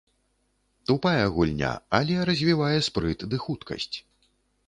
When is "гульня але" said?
1.35-2.15